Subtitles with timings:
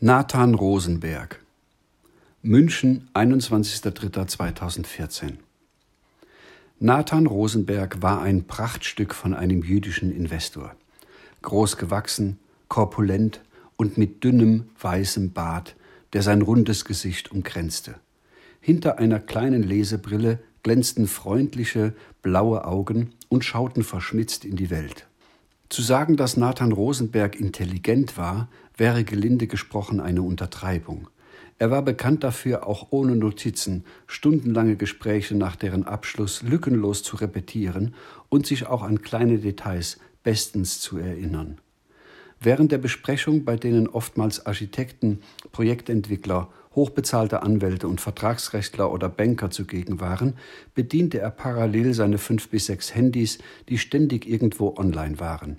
[0.00, 1.40] Nathan Rosenberg
[2.40, 5.38] München, 21.03.2014
[6.78, 10.76] Nathan Rosenberg war ein Prachtstück von einem jüdischen Investor.
[11.42, 12.38] Groß gewachsen,
[12.68, 13.40] korpulent
[13.76, 15.74] und mit dünnem, weißem Bart,
[16.12, 17.96] der sein rundes Gesicht umkränzte.
[18.60, 21.92] Hinter einer kleinen Lesebrille glänzten freundliche,
[22.22, 25.08] blaue Augen und schauten verschmitzt in die Welt.
[25.70, 31.08] Zu sagen, dass Nathan Rosenberg intelligent war, wäre gelinde gesprochen eine Untertreibung.
[31.58, 37.94] Er war bekannt dafür, auch ohne Notizen stundenlange Gespräche nach deren Abschluss lückenlos zu repetieren
[38.28, 41.58] und sich auch an kleine Details bestens zu erinnern.
[42.40, 49.98] Während der Besprechung, bei denen oftmals Architekten, Projektentwickler, hochbezahlte Anwälte und Vertragsrechtler oder Banker zugegen
[49.98, 50.34] waren,
[50.76, 53.38] bediente er parallel seine fünf bis sechs Handys,
[53.68, 55.58] die ständig irgendwo online waren.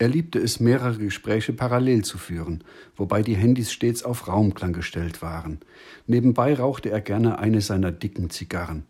[0.00, 2.64] Er liebte es, mehrere Gespräche parallel zu führen,
[2.96, 5.58] wobei die Handys stets auf Raumklang gestellt waren.
[6.06, 8.84] Nebenbei rauchte er gerne eine seiner dicken Zigarren.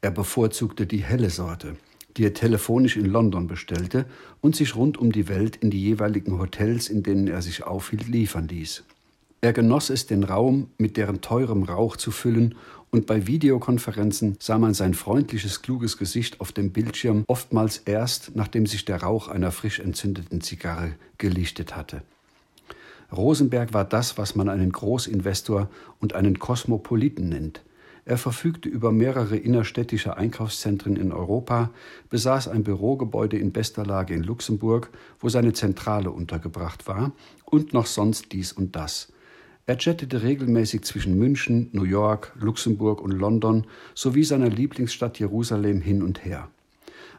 [0.00, 1.76] Er bevorzugte die helle Sorte,
[2.16, 4.06] die er telefonisch in London bestellte
[4.40, 8.08] und sich rund um die Welt in die jeweiligen Hotels, in denen er sich aufhielt,
[8.08, 8.84] liefern ließ.
[9.42, 12.54] Er genoss es, den Raum mit deren teurem Rauch zu füllen,
[12.94, 18.66] und bei Videokonferenzen sah man sein freundliches, kluges Gesicht auf dem Bildschirm oftmals erst, nachdem
[18.66, 22.02] sich der Rauch einer frisch entzündeten Zigarre gelichtet hatte.
[23.10, 27.62] Rosenberg war das, was man einen Großinvestor und einen Kosmopoliten nennt.
[28.04, 31.70] Er verfügte über mehrere innerstädtische Einkaufszentren in Europa,
[32.10, 37.10] besaß ein Bürogebäude in bester Lage in Luxemburg, wo seine Zentrale untergebracht war,
[37.44, 39.08] und noch sonst dies und das.
[39.66, 46.02] Er jettete regelmäßig zwischen München, New York, Luxemburg und London sowie seiner Lieblingsstadt Jerusalem hin
[46.02, 46.50] und her.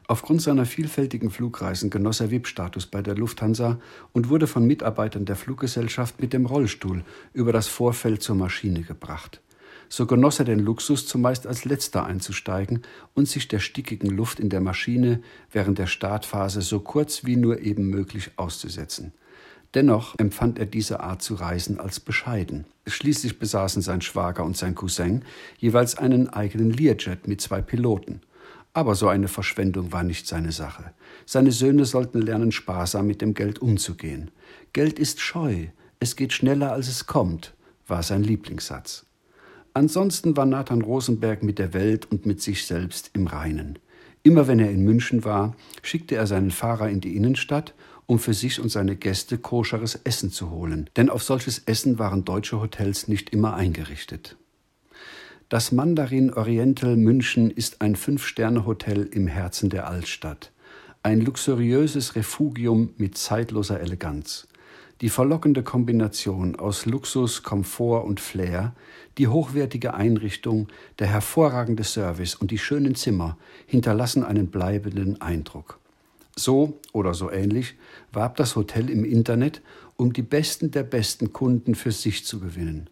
[0.07, 3.79] Aufgrund seiner vielfältigen Flugreisen genoss er VIP-Status bei der Lufthansa
[4.13, 9.41] und wurde von Mitarbeitern der Fluggesellschaft mit dem Rollstuhl über das Vorfeld zur Maschine gebracht.
[9.89, 12.83] So genoss er den Luxus, zumeist als letzter einzusteigen
[13.15, 17.61] und sich der stickigen Luft in der Maschine während der Startphase so kurz wie nur
[17.61, 19.13] eben möglich auszusetzen.
[19.75, 22.65] Dennoch empfand er diese Art zu reisen als bescheiden.
[22.87, 25.23] Schließlich besaßen sein Schwager und sein Cousin
[25.57, 28.21] jeweils einen eigenen Learjet mit zwei Piloten.
[28.71, 30.91] Aber so eine Verschwendung war nicht seine Sache.
[31.25, 34.31] Seine Söhne sollten lernen, sparsam mit dem Geld umzugehen.
[34.71, 35.67] Geld ist scheu,
[35.99, 37.53] es geht schneller, als es kommt,
[37.87, 39.05] war sein Lieblingssatz.
[39.73, 43.77] Ansonsten war Nathan Rosenberg mit der Welt und mit sich selbst im Reinen.
[44.23, 47.73] Immer wenn er in München war, schickte er seinen Fahrer in die Innenstadt
[48.07, 52.25] um für sich und seine Gäste koscheres Essen zu holen, denn auf solches Essen waren
[52.25, 54.37] deutsche Hotels nicht immer eingerichtet.
[55.49, 60.51] Das Mandarin Oriental München ist ein Fünf-Sterne-Hotel im Herzen der Altstadt.
[61.03, 64.47] Ein luxuriöses Refugium mit zeitloser Eleganz.
[65.01, 68.73] Die verlockende Kombination aus Luxus, Komfort und Flair,
[69.19, 70.67] die hochwertige Einrichtung,
[70.97, 75.79] der hervorragende Service und die schönen Zimmer hinterlassen einen bleibenden Eindruck.
[76.37, 77.75] So oder so ähnlich
[78.11, 79.61] warb das Hotel im Internet,
[79.95, 82.89] um die besten der besten Kunden für sich zu gewinnen.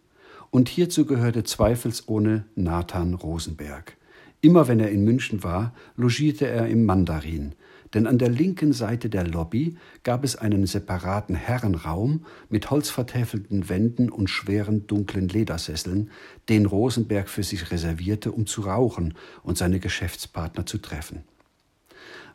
[0.50, 3.98] Und hierzu gehörte zweifelsohne Nathan Rosenberg.
[4.40, 7.54] Immer wenn er in München war, logierte er im Mandarin,
[7.92, 14.08] denn an der linken Seite der Lobby gab es einen separaten Herrenraum mit holzvertäfelten Wänden
[14.08, 16.10] und schweren dunklen Ledersesseln,
[16.48, 21.24] den Rosenberg für sich reservierte, um zu rauchen und seine Geschäftspartner zu treffen.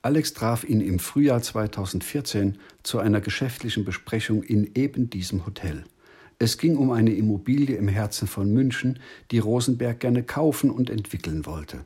[0.01, 5.83] Alex traf ihn im Frühjahr 2014 zu einer geschäftlichen Besprechung in eben diesem Hotel.
[6.37, 8.99] Es ging um eine Immobilie im Herzen von München,
[9.31, 11.85] die Rosenberg gerne kaufen und entwickeln wollte.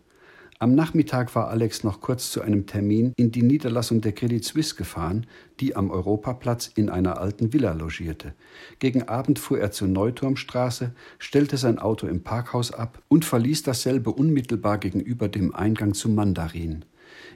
[0.59, 4.75] Am Nachmittag war Alex noch kurz zu einem Termin in die Niederlassung der Credit Suisse
[4.75, 5.25] gefahren,
[5.59, 8.33] die am Europaplatz in einer alten Villa logierte.
[8.79, 14.11] Gegen Abend fuhr er zur Neuturmstraße, stellte sein Auto im Parkhaus ab und verließ dasselbe
[14.11, 16.85] unmittelbar gegenüber dem Eingang zum Mandarin.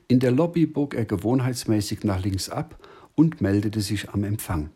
[0.10, 4.70] In der Lobby bog er gewohnheitsmäßig nach links ab und meldete sich am Empfang.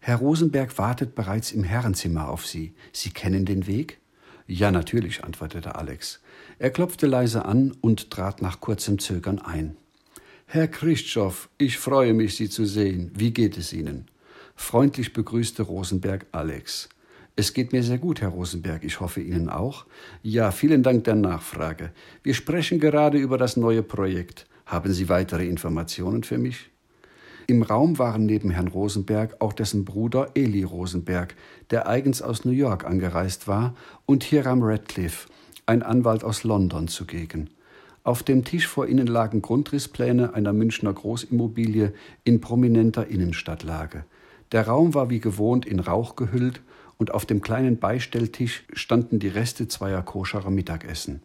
[0.00, 2.72] Herr Rosenberg wartet bereits im Herrenzimmer auf Sie.
[2.92, 3.98] Sie kennen den Weg?
[4.46, 6.20] Ja, natürlich, antwortete Alex.
[6.58, 9.76] Er klopfte leise an und trat nach kurzem Zögern ein.
[10.46, 13.10] Herr Christoph, ich freue mich, Sie zu sehen.
[13.14, 14.06] Wie geht es Ihnen?
[14.54, 16.88] Freundlich begrüßte Rosenberg Alex.
[17.38, 18.82] Es geht mir sehr gut, Herr Rosenberg.
[18.82, 19.86] Ich hoffe Ihnen auch.
[20.24, 21.92] Ja, vielen Dank der Nachfrage.
[22.24, 24.48] Wir sprechen gerade über das neue Projekt.
[24.66, 26.68] Haben Sie weitere Informationen für mich?
[27.46, 31.36] Im Raum waren neben Herrn Rosenberg auch dessen Bruder Eli Rosenberg,
[31.70, 35.28] der eigens aus New York angereist war, und Hiram Radcliffe,
[35.64, 37.50] ein Anwalt aus London, zugegen.
[38.02, 41.92] Auf dem Tisch vor ihnen lagen Grundrisspläne einer Münchner Großimmobilie
[42.24, 44.06] in prominenter Innenstadtlage.
[44.50, 46.62] Der Raum war wie gewohnt in Rauch gehüllt
[46.98, 51.22] und auf dem kleinen Beistelltisch standen die Reste zweier koscherer Mittagessen.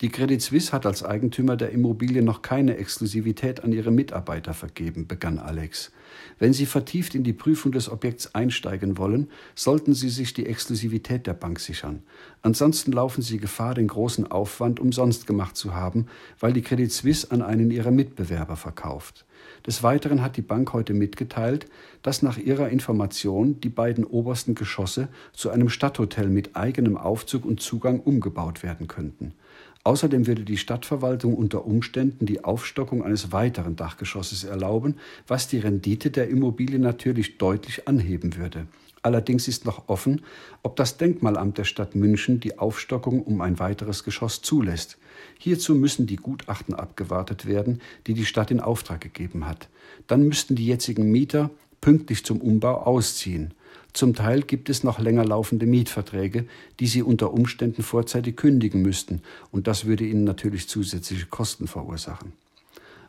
[0.00, 5.06] Die Credit Suisse hat als Eigentümer der Immobilie noch keine Exklusivität an ihre Mitarbeiter vergeben,
[5.06, 5.92] begann Alex.
[6.38, 11.26] Wenn Sie vertieft in die Prüfung des Objekts einsteigen wollen, sollten Sie sich die Exklusivität
[11.26, 12.02] der Bank sichern.
[12.42, 16.06] Ansonsten laufen Sie Gefahr, den großen Aufwand umsonst gemacht zu haben,
[16.40, 19.24] weil die Credit Suisse an einen ihrer Mitbewerber verkauft.
[19.66, 21.66] Des Weiteren hat die Bank heute mitgeteilt,
[22.02, 27.60] dass nach ihrer Information die beiden obersten Geschosse zu einem Stadthotel mit eigenem Aufzug und
[27.60, 29.34] Zugang umgebaut werden könnten.
[29.84, 34.96] Außerdem würde die Stadtverwaltung unter Umständen die Aufstockung eines weiteren Dachgeschosses erlauben,
[35.26, 38.66] was die Rendite der Immobilie natürlich deutlich anheben würde.
[39.02, 40.22] Allerdings ist noch offen,
[40.62, 44.98] ob das Denkmalamt der Stadt München die Aufstockung um ein weiteres Geschoss zulässt.
[45.38, 49.68] Hierzu müssen die Gutachten abgewartet werden, die die Stadt in Auftrag gegeben hat.
[50.06, 51.50] Dann müssten die jetzigen Mieter
[51.80, 53.54] pünktlich zum Umbau ausziehen.
[53.92, 56.46] Zum Teil gibt es noch länger laufende Mietverträge,
[56.80, 62.32] die sie unter Umständen vorzeitig kündigen müssten, und das würde ihnen natürlich zusätzliche Kosten verursachen.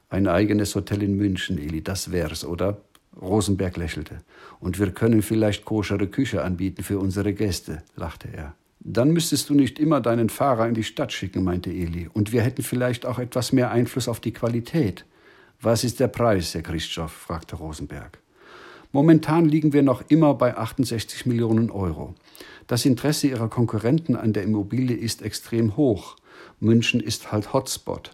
[0.10, 2.82] Ein eigenes Hotel in München, Eli, das wär's, oder?
[3.20, 4.18] Rosenberg lächelte.
[4.60, 8.56] Und wir können vielleicht koschere Küche anbieten für unsere Gäste, lachte er.
[8.80, 12.42] Dann müsstest du nicht immer deinen Fahrer in die Stadt schicken, meinte Eli, und wir
[12.42, 15.06] hätten vielleicht auch etwas mehr Einfluss auf die Qualität.
[15.62, 17.14] Was ist der Preis, Herr Christoph?
[17.14, 18.23] fragte Rosenberg.
[18.96, 22.14] Momentan liegen wir noch immer bei 68 Millionen Euro.
[22.68, 26.16] Das Interesse ihrer Konkurrenten an der Immobilie ist extrem hoch.
[26.60, 28.12] München ist halt Hotspot.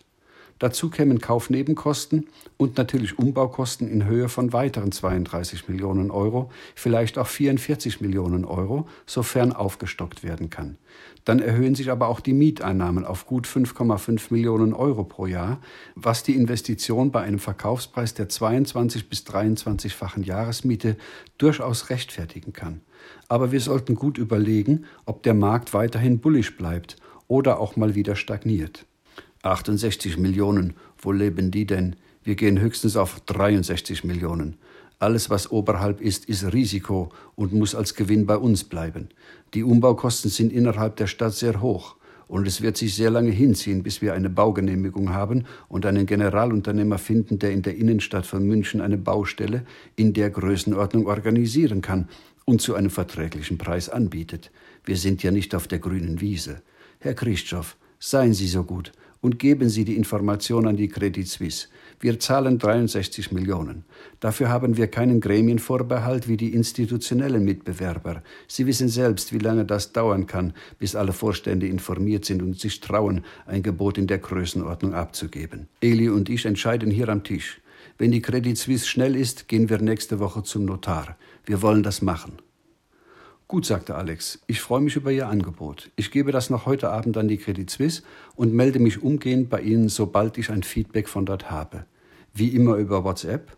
[0.60, 2.28] Dazu kämen Kaufnebenkosten
[2.58, 8.86] und natürlich Umbaukosten in Höhe von weiteren 32 Millionen Euro, vielleicht auch 44 Millionen Euro,
[9.06, 10.78] sofern aufgestockt werden kann.
[11.24, 15.62] Dann erhöhen sich aber auch die Mieteinnahmen auf gut 5,5 Millionen Euro pro Jahr,
[15.96, 20.98] was die Investition bei einem Verkaufspreis der 22 bis 23-fachen Jahresmiete
[21.38, 22.82] durchaus rechtfertigen kann.
[23.30, 26.98] Aber wir sollten gut überlegen, ob der Markt weiterhin bullisch bleibt
[27.30, 28.86] oder auch mal wieder stagniert.
[29.44, 31.96] 68 Millionen, wo leben die denn?
[32.24, 34.58] Wir gehen höchstens auf 63 Millionen.
[35.00, 39.08] Alles, was oberhalb ist, ist Risiko und muss als Gewinn bei uns bleiben.
[39.54, 41.96] Die Umbaukosten sind innerhalb der Stadt sehr hoch
[42.28, 46.98] und es wird sich sehr lange hinziehen, bis wir eine Baugenehmigung haben und einen Generalunternehmer
[46.98, 49.64] finden, der in der Innenstadt von München eine Baustelle
[49.96, 52.10] in der Größenordnung organisieren kann
[52.44, 54.52] und zu einem verträglichen Preis anbietet.
[54.84, 56.62] Wir sind ja nicht auf der grünen Wiese.
[57.00, 61.68] Herr Christoph, seien Sie so gut und geben Sie die Information an die Credit Suisse.
[62.00, 63.84] Wir zahlen 63 Millionen.
[64.20, 68.24] Dafür haben wir keinen Gremienvorbehalt wie die institutionellen Mitbewerber.
[68.48, 72.80] Sie wissen selbst, wie lange das dauern kann, bis alle Vorstände informiert sind und sich
[72.80, 75.68] trauen, ein Gebot in der Größenordnung abzugeben.
[75.82, 77.60] Eli und ich entscheiden hier am Tisch.
[77.98, 81.18] Wenn die Credit Suisse schnell ist, gehen wir nächste Woche zum Notar.
[81.46, 82.38] Wir wollen das machen.
[83.50, 85.90] Gut, sagte Alex, ich freue mich über Ihr Angebot.
[85.96, 88.04] Ich gebe das noch heute Abend an die Credit Suisse
[88.36, 91.88] und melde mich umgehend bei Ihnen, sobald ich ein Feedback von dort habe.
[92.32, 93.58] Wie immer über WhatsApp?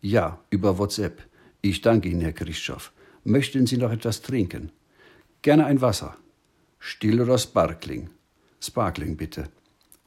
[0.00, 1.22] Ja, über WhatsApp.
[1.60, 2.90] Ich danke Ihnen, Herr Christoph.
[3.22, 4.72] Möchten Sie noch etwas trinken?
[5.42, 6.16] Gerne ein Wasser.
[6.80, 8.10] Still oder Sparkling?
[8.60, 9.50] Sparkling, bitte.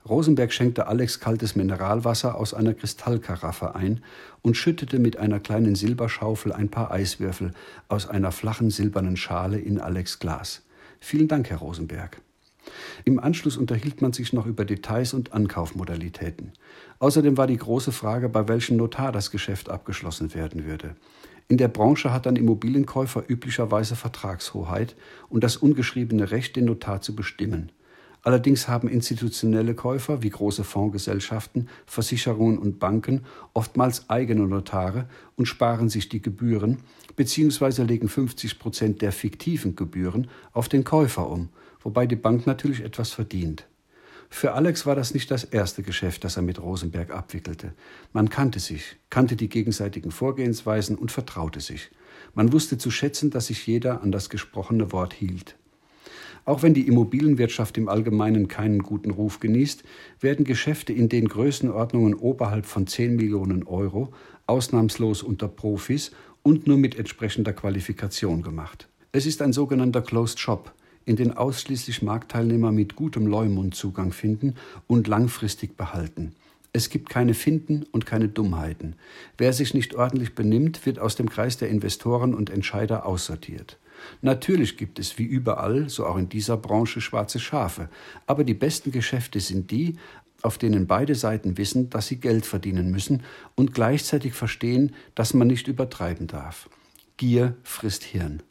[0.07, 4.01] Rosenberg schenkte Alex kaltes Mineralwasser aus einer Kristallkaraffe ein
[4.41, 7.51] und schüttete mit einer kleinen Silberschaufel ein paar Eiswürfel
[7.87, 10.63] aus einer flachen silbernen Schale in Alex Glas.
[10.99, 12.19] Vielen Dank, Herr Rosenberg.
[13.05, 16.53] Im Anschluss unterhielt man sich noch über Details und Ankaufmodalitäten.
[16.99, 20.95] Außerdem war die große Frage, bei welchem Notar das Geschäft abgeschlossen werden würde.
[21.47, 24.95] In der Branche hat ein Immobilienkäufer üblicherweise Vertragshoheit
[25.29, 27.71] und das ungeschriebene Recht, den Notar zu bestimmen.
[28.23, 35.89] Allerdings haben institutionelle Käufer wie große Fondsgesellschaften, Versicherungen und Banken oftmals eigene Notare und sparen
[35.89, 36.77] sich die Gebühren
[37.15, 37.83] bzw.
[37.83, 41.49] legen 50 Prozent der fiktiven Gebühren auf den Käufer um,
[41.81, 43.65] wobei die Bank natürlich etwas verdient.
[44.29, 47.73] Für Alex war das nicht das erste Geschäft, das er mit Rosenberg abwickelte.
[48.13, 51.91] Man kannte sich, kannte die gegenseitigen Vorgehensweisen und vertraute sich.
[52.33, 55.57] Man wusste zu schätzen, dass sich jeder an das gesprochene Wort hielt.
[56.45, 59.83] Auch wenn die Immobilienwirtschaft im Allgemeinen keinen guten Ruf genießt,
[60.19, 64.13] werden Geschäfte in den Größenordnungen oberhalb von 10 Millionen Euro
[64.47, 66.11] ausnahmslos unter Profis
[66.43, 68.87] und nur mit entsprechender Qualifikation gemacht.
[69.11, 70.73] Es ist ein sogenannter Closed Shop,
[71.05, 74.55] in den ausschließlich Marktteilnehmer mit gutem Leumund Zugang finden
[74.87, 76.33] und langfristig behalten.
[76.73, 78.95] Es gibt keine Finden und keine Dummheiten.
[79.37, 83.77] Wer sich nicht ordentlich benimmt, wird aus dem Kreis der Investoren und Entscheider aussortiert.
[84.21, 87.89] Natürlich gibt es wie überall, so auch in dieser Branche, schwarze Schafe,
[88.27, 89.97] aber die besten Geschäfte sind die,
[90.41, 93.23] auf denen beide Seiten wissen, dass sie Geld verdienen müssen
[93.55, 96.69] und gleichzeitig verstehen, dass man nicht übertreiben darf.
[97.17, 98.41] Gier frisst Hirn.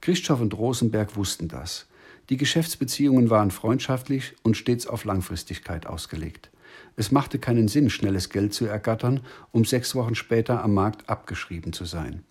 [0.00, 1.86] Christoph und Rosenberg wussten das.
[2.30, 6.50] Die Geschäftsbeziehungen waren freundschaftlich und stets auf Langfristigkeit ausgelegt.
[6.94, 9.20] Es machte keinen Sinn, schnelles Geld zu ergattern,
[9.50, 12.24] um sechs Wochen später am Markt abgeschrieben zu sein.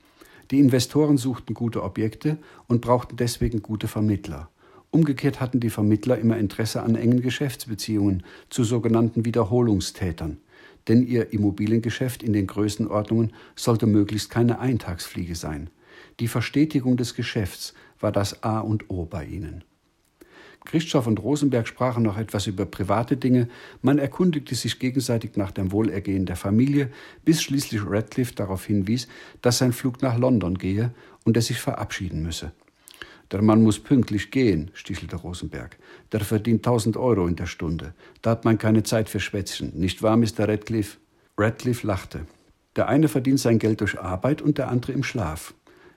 [0.52, 2.38] Die Investoren suchten gute Objekte
[2.68, 4.50] und brauchten deswegen gute Vermittler.
[4.92, 10.38] Umgekehrt hatten die Vermittler immer Interesse an engen Geschäftsbeziehungen zu sogenannten Wiederholungstätern.
[10.88, 15.70] Denn ihr Immobiliengeschäft in den Größenordnungen sollte möglichst keine Eintagsfliege sein.
[16.22, 19.66] Die Verstetigung des Geschäfts war das A und O bei ihnen.
[20.68, 23.48] Christoph und Rosenberg sprachen noch etwas über private Dinge,
[23.82, 26.92] man erkundigte sich gegenseitig nach dem Wohlergehen der Familie,
[27.24, 29.08] bis schließlich Radcliffe darauf hinwies,
[29.42, 30.92] dass sein Flug nach London gehe
[31.24, 32.52] und er sich verabschieden müsse.
[33.32, 35.78] Der Mann muss pünktlich gehen, stichelte Rosenberg.
[36.12, 37.94] Der verdient tausend Euro in der Stunde.
[38.22, 40.50] Da hat man keine Zeit für Schwätzchen, nicht wahr, Mr.
[40.50, 40.98] Radcliffe?
[41.38, 42.26] Radcliffe lachte.
[42.76, 45.54] Der eine verdient sein Geld durch Arbeit und der andere im Schlaf.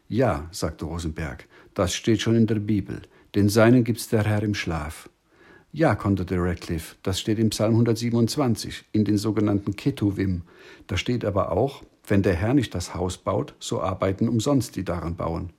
[0.08, 3.02] Ja, sagte Rosenberg, das steht schon in der Bibel.
[3.34, 5.08] Den Seinen gibt's der Herr im Schlaf.
[5.72, 10.42] Ja, konterte Radcliffe, das steht im Psalm 127, in den sogenannten Ketuvim.
[10.88, 14.84] Da steht aber auch, wenn der Herr nicht das Haus baut, so arbeiten umsonst die
[14.84, 15.50] daran bauen.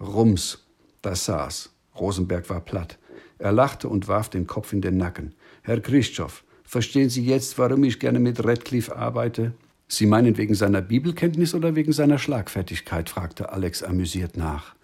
[0.00, 0.66] Rums,
[1.02, 1.70] das saß.
[1.98, 2.98] Rosenberg war platt.
[3.38, 5.34] Er lachte und warf den Kopf in den Nacken.
[5.62, 9.52] Herr Christoph, verstehen Sie jetzt, warum ich gerne mit Radcliffe arbeite?
[9.88, 13.10] Sie meinen wegen seiner Bibelkenntnis oder wegen seiner Schlagfertigkeit?
[13.10, 14.74] fragte Alex amüsiert nach.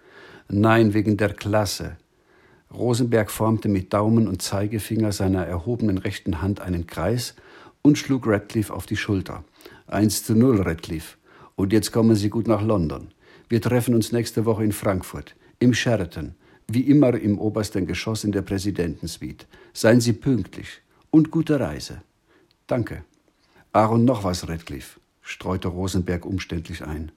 [0.49, 1.97] Nein, wegen der Klasse.
[2.73, 7.35] Rosenberg formte mit Daumen und Zeigefinger seiner erhobenen rechten Hand einen Kreis
[7.81, 9.43] und schlug Radcliffe auf die Schulter.
[9.87, 11.17] Eins zu null, Radcliffe.
[11.55, 13.07] Und jetzt kommen Sie gut nach London.
[13.49, 16.35] Wir treffen uns nächste Woche in Frankfurt, im Sheraton,
[16.67, 19.45] wie immer im obersten Geschoss in der Präsidentensuite.
[19.73, 22.01] Seien Sie pünktlich und gute Reise.
[22.67, 23.05] Danke.
[23.71, 27.11] Aaron noch was, Radcliffe, streute Rosenberg umständlich ein.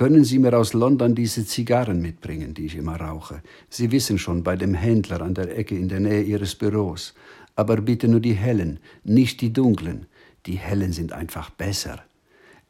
[0.00, 3.42] Können Sie mir aus London diese Zigarren mitbringen, die ich immer rauche?
[3.68, 7.12] Sie wissen schon, bei dem Händler an der Ecke in der Nähe Ihres Büros.
[7.54, 10.06] Aber bitte nur die hellen, nicht die dunklen.
[10.46, 12.02] Die hellen sind einfach besser.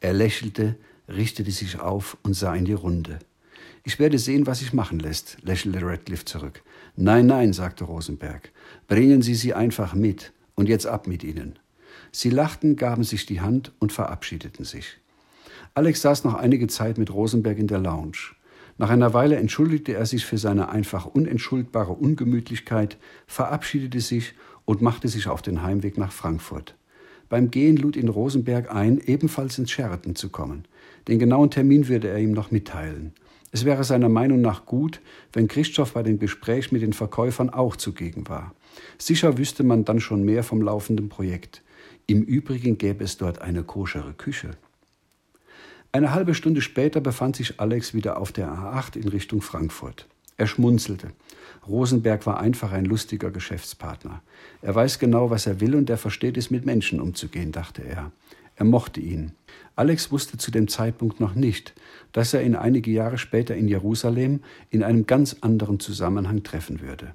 [0.01, 0.75] Er lächelte,
[1.07, 3.19] richtete sich auf und sah in die Runde.
[3.85, 6.61] Ich werde sehen, was sich machen lässt, lächelte Radcliffe zurück.
[6.97, 8.51] Nein, nein, sagte Rosenberg.
[8.89, 10.33] Bringen Sie sie einfach mit.
[10.55, 11.57] Und jetzt ab mit ihnen.
[12.11, 14.97] Sie lachten, gaben sich die Hand und verabschiedeten sich.
[15.73, 18.35] Alex saß noch einige Zeit mit Rosenberg in der Lounge.
[18.77, 24.33] Nach einer Weile entschuldigte er sich für seine einfach unentschuldbare Ungemütlichkeit, verabschiedete sich
[24.65, 26.75] und machte sich auf den Heimweg nach Frankfurt.
[27.29, 30.65] Beim Gehen lud ihn Rosenberg ein, ebenfalls ins Sheraton zu kommen.
[31.07, 33.13] Den genauen Termin würde er ihm noch mitteilen.
[33.53, 34.99] Es wäre seiner Meinung nach gut,
[35.31, 38.53] wenn Christoph bei dem Gespräch mit den Verkäufern auch zugegen war.
[38.97, 41.61] Sicher wüsste man dann schon mehr vom laufenden Projekt.
[42.07, 44.51] Im Übrigen gäbe es dort eine koschere Küche.
[45.93, 50.07] Eine halbe Stunde später befand sich Alex wieder auf der A8 in Richtung Frankfurt.
[50.37, 51.09] Er schmunzelte.
[51.67, 54.21] Rosenberg war einfach ein lustiger Geschäftspartner.
[54.61, 58.11] Er weiß genau, was er will und er versteht es, mit Menschen umzugehen, dachte er.
[58.55, 59.33] Er mochte ihn.
[59.75, 61.73] Alex wusste zu dem Zeitpunkt noch nicht,
[62.13, 67.13] dass er ihn einige Jahre später in Jerusalem in einem ganz anderen Zusammenhang treffen würde.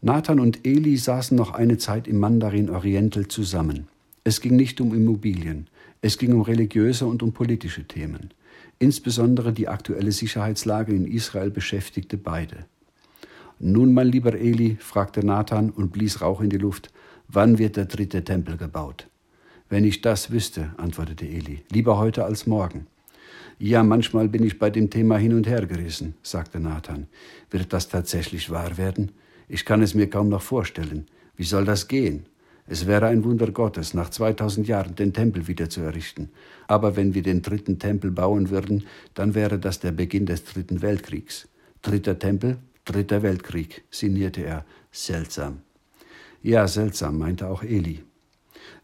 [0.00, 3.88] Nathan und Eli saßen noch eine Zeit im Mandarin Oriental zusammen.
[4.22, 5.66] Es ging nicht um Immobilien.
[6.04, 8.28] Es ging um religiöse und um politische Themen.
[8.78, 12.66] Insbesondere die aktuelle Sicherheitslage in Israel beschäftigte beide.
[13.58, 16.92] Nun, mein lieber Eli, fragte Nathan und blies Rauch in die Luft,
[17.28, 19.08] wann wird der dritte Tempel gebaut?
[19.70, 22.86] Wenn ich das wüsste, antwortete Eli, lieber heute als morgen.
[23.58, 27.06] Ja, manchmal bin ich bei dem Thema hin und her gerissen, sagte Nathan.
[27.48, 29.12] Wird das tatsächlich wahr werden?
[29.48, 31.06] Ich kann es mir kaum noch vorstellen.
[31.34, 32.26] Wie soll das gehen?
[32.66, 36.30] Es wäre ein Wunder Gottes, nach 2000 Jahren den Tempel wieder zu errichten.
[36.66, 40.80] Aber wenn wir den dritten Tempel bauen würden, dann wäre das der Beginn des dritten
[40.80, 41.46] Weltkriegs.
[41.82, 42.56] Dritter Tempel,
[42.86, 44.64] dritter Weltkrieg, sinnierte er.
[44.90, 45.58] Seltsam.
[46.42, 48.02] Ja, seltsam, meinte auch Eli.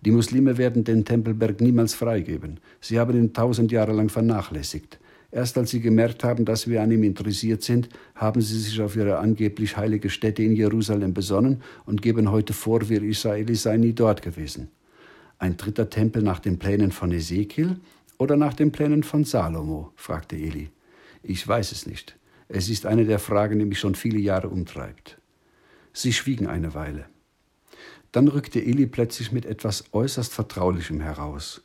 [0.02, 2.60] Die Muslime werden den Tempelberg niemals freigeben.
[2.80, 4.98] Sie haben ihn tausend Jahre lang vernachlässigt.
[5.32, 8.96] Erst als sie gemerkt haben, dass wir an ihm interessiert sind, haben sie sich auf
[8.96, 13.92] ihre angeblich heilige Stätte in Jerusalem besonnen und geben heute vor, wir Israelis seien nie
[13.92, 14.70] dort gewesen.
[15.38, 17.76] Ein dritter Tempel nach den Plänen von Ezekiel
[18.18, 19.92] oder nach den Plänen von Salomo?
[19.94, 20.70] fragte Eli.
[21.22, 22.16] Ich weiß es nicht.
[22.48, 25.18] Es ist eine der Fragen, die mich schon viele Jahre umtreibt.
[25.92, 27.06] Sie schwiegen eine Weile.
[28.10, 31.62] Dann rückte Eli plötzlich mit etwas äußerst Vertraulichem heraus.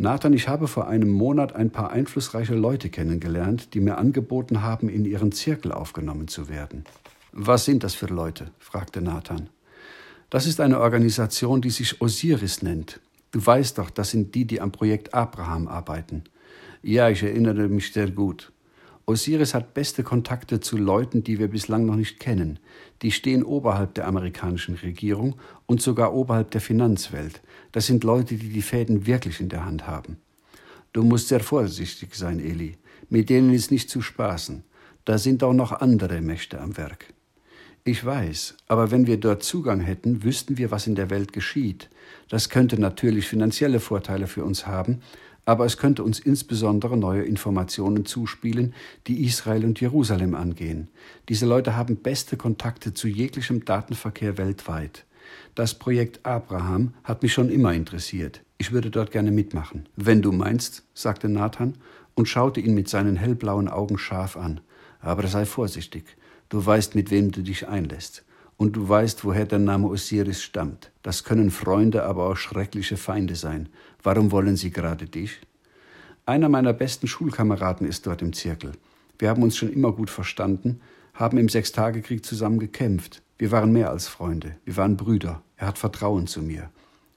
[0.00, 4.88] Nathan, ich habe vor einem Monat ein paar einflussreiche Leute kennengelernt, die mir angeboten haben,
[4.88, 6.84] in ihren Zirkel aufgenommen zu werden.
[7.32, 8.50] Was sind das für Leute?
[8.58, 9.50] fragte Nathan.
[10.30, 12.98] Das ist eine Organisation, die sich Osiris nennt.
[13.30, 16.24] Du weißt doch, das sind die, die am Projekt Abraham arbeiten.
[16.82, 18.52] Ja, ich erinnere mich sehr gut.
[19.10, 22.60] Osiris hat beste Kontakte zu Leuten, die wir bislang noch nicht kennen.
[23.02, 25.34] Die stehen oberhalb der amerikanischen Regierung
[25.66, 27.42] und sogar oberhalb der Finanzwelt.
[27.72, 30.18] Das sind Leute, die die Fäden wirklich in der Hand haben.
[30.92, 32.76] Du musst sehr vorsichtig sein, Eli.
[33.08, 34.62] Mit denen ist nicht zu spaßen.
[35.04, 37.12] Da sind auch noch andere Mächte am Werk.
[37.82, 41.90] Ich weiß, aber wenn wir dort Zugang hätten, wüssten wir, was in der Welt geschieht.
[42.28, 45.00] Das könnte natürlich finanzielle Vorteile für uns haben,
[45.44, 48.74] aber es könnte uns insbesondere neue Informationen zuspielen,
[49.06, 50.88] die Israel und Jerusalem angehen.
[51.28, 55.06] Diese Leute haben beste Kontakte zu jeglichem Datenverkehr weltweit.
[55.54, 58.42] Das Projekt Abraham hat mich schon immer interessiert.
[58.58, 59.88] Ich würde dort gerne mitmachen.
[59.96, 61.76] Wenn du meinst, sagte Nathan
[62.14, 64.60] und schaute ihn mit seinen hellblauen Augen scharf an.
[65.00, 66.04] Aber sei vorsichtig.
[66.48, 68.24] Du weißt, mit wem du dich einlässt.
[68.60, 70.90] Und du weißt, woher der Name Osiris stammt.
[71.02, 73.70] Das können Freunde, aber auch schreckliche Feinde sein.
[74.02, 75.40] Warum wollen sie gerade dich?
[76.26, 78.72] Einer meiner besten Schulkameraden ist dort im Zirkel.
[79.18, 80.82] Wir haben uns schon immer gut verstanden,
[81.14, 83.22] haben im Sechstagekrieg zusammen gekämpft.
[83.38, 85.40] Wir waren mehr als Freunde, wir waren Brüder.
[85.56, 86.68] Er hat Vertrauen zu mir.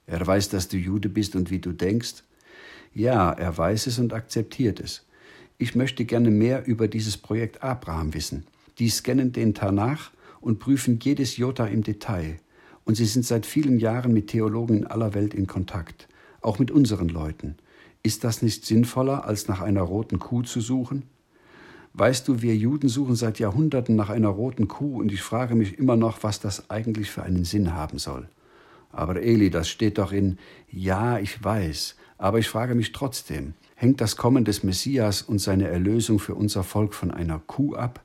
[0.07, 2.23] Er weiß, dass du Jude bist und wie du denkst.
[2.93, 5.05] Ja, er weiß es und akzeptiert es.
[5.57, 8.45] Ich möchte gerne mehr über dieses Projekt Abraham wissen.
[8.79, 10.12] Die scannen den Tanach
[10.43, 12.37] und prüfen jedes Jota im Detail.
[12.85, 16.07] Und sie sind seit vielen Jahren mit Theologen in aller Welt in Kontakt,
[16.41, 17.55] auch mit unseren Leuten.
[18.03, 21.03] Ist das nicht sinnvoller, als nach einer roten Kuh zu suchen?
[21.93, 25.77] Weißt du, wir Juden suchen seit Jahrhunderten nach einer roten Kuh und ich frage mich
[25.79, 28.27] immer noch, was das eigentlich für einen Sinn haben soll.
[28.91, 30.37] Aber Eli, das steht doch in
[30.69, 35.67] Ja, ich weiß, aber ich frage mich trotzdem, hängt das Kommen des Messias und seine
[35.67, 38.01] Erlösung für unser Volk von einer Kuh ab?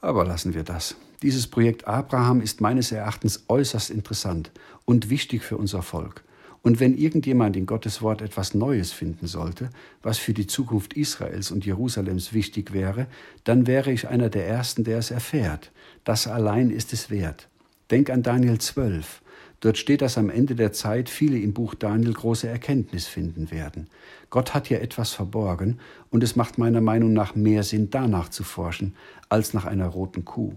[0.00, 0.96] Aber lassen wir das.
[1.22, 4.52] Dieses Projekt Abraham ist meines Erachtens äußerst interessant
[4.84, 6.22] und wichtig für unser Volk.
[6.62, 9.70] Und wenn irgendjemand in Gottes Wort etwas Neues finden sollte,
[10.02, 13.06] was für die Zukunft Israels und Jerusalems wichtig wäre,
[13.42, 15.72] dann wäre ich einer der Ersten, der es erfährt.
[16.04, 17.48] Das allein ist es wert.
[17.90, 19.22] Denk an Daniel 12.
[19.60, 23.88] Dort steht, dass am Ende der Zeit viele im Buch Daniel große Erkenntnis finden werden.
[24.30, 28.44] Gott hat hier etwas verborgen, und es macht meiner Meinung nach mehr Sinn, danach zu
[28.44, 28.94] forschen,
[29.28, 30.54] als nach einer roten Kuh.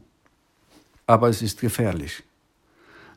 [1.12, 2.24] Aber es ist gefährlich.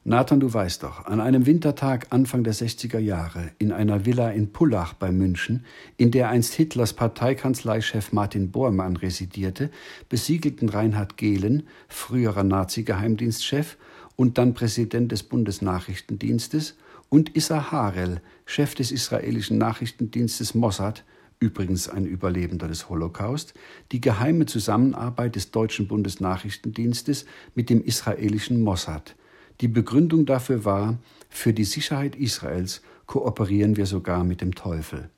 [0.03, 4.51] Nathan, du weißt doch, an einem Wintertag Anfang der 60er Jahre in einer Villa in
[4.51, 5.65] Pullach bei München,
[5.97, 9.71] in der einst Hitlers Parteikanzleichef Martin Bormann residierte,
[10.09, 13.77] besiegelten Reinhard Gehlen, früherer Nazi-Geheimdienstchef,
[14.17, 16.75] und dann Präsident des Bundesnachrichtendienstes,
[17.11, 21.05] und Issa Harel, Chef des israelischen Nachrichtendienstes Mossad,
[21.41, 23.55] übrigens ein Überlebender des Holocaust,
[23.93, 29.17] die geheime Zusammenarbeit des deutschen Bundesnachrichtendienstes mit dem israelischen Mossad.
[29.61, 35.11] Die Begründung dafür war, für die Sicherheit Israels kooperieren wir sogar mit dem Teufel.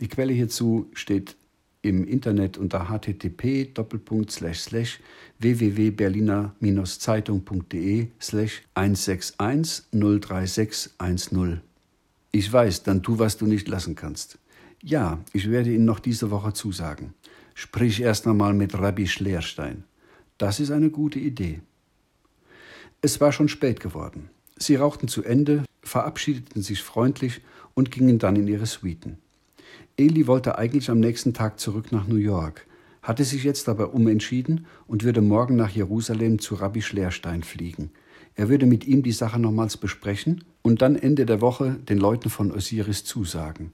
[0.00, 1.36] Die Quelle hierzu steht
[1.82, 3.72] im Internet unter http
[5.38, 11.60] www.berliner-zeitung.de slash 161 03610.
[12.32, 14.38] Ich weiß, dann tu, was du nicht lassen kannst.
[14.88, 17.12] Ja, ich werde Ihnen noch diese Woche zusagen.
[17.54, 19.82] Sprich erst einmal mit Rabbi Schleerstein.
[20.38, 21.60] Das ist eine gute Idee.
[23.02, 24.30] Es war schon spät geworden.
[24.56, 27.40] Sie rauchten zu Ende, verabschiedeten sich freundlich
[27.74, 29.18] und gingen dann in ihre Suiten.
[29.96, 32.64] Eli wollte eigentlich am nächsten Tag zurück nach New York,
[33.02, 37.90] hatte sich jetzt aber umentschieden und würde morgen nach Jerusalem zu Rabbi Schleerstein fliegen.
[38.36, 42.30] Er würde mit ihm die Sache nochmals besprechen und dann Ende der Woche den Leuten
[42.30, 43.72] von Osiris zusagen.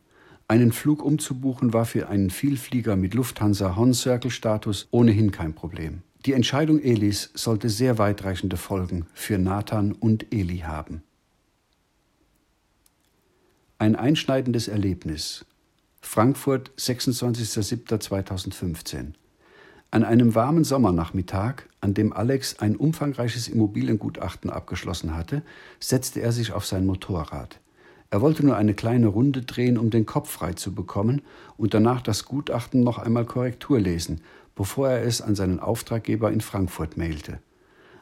[0.52, 6.02] Einen Flug umzubuchen war für einen Vielflieger mit Lufthansa Horn Circle Status ohnehin kein Problem.
[6.26, 11.02] Die Entscheidung Elis sollte sehr weitreichende Folgen für Nathan und Eli haben.
[13.78, 15.46] Ein einschneidendes Erlebnis,
[16.02, 19.14] Frankfurt, 26.07.2015.
[19.90, 25.40] An einem warmen Sommernachmittag, an dem Alex ein umfangreiches Immobiliengutachten abgeschlossen hatte,
[25.80, 27.58] setzte er sich auf sein Motorrad.
[28.12, 31.22] Er wollte nur eine kleine Runde drehen, um den Kopf frei zu bekommen
[31.56, 34.20] und danach das Gutachten noch einmal Korrektur lesen,
[34.54, 37.38] bevor er es an seinen Auftraggeber in Frankfurt mailte.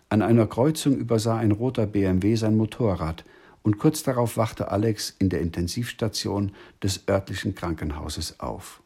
[0.08, 3.24] An einer Kreuzung übersah ein roter BMW sein Motorrad
[3.62, 6.50] und kurz darauf wachte Alex in der Intensivstation
[6.82, 8.82] des örtlichen Krankenhauses auf.